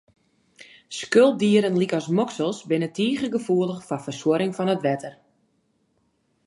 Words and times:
Skulpdieren 0.99 1.75
lykas 1.81 2.07
moksels, 2.21 2.63
binne 2.71 2.89
tige 3.01 3.29
gefoelich 3.35 3.85
foar 3.89 4.03
fersuorring 4.07 4.53
fan 4.57 4.73
it 4.75 4.83
wetter. 4.87 5.13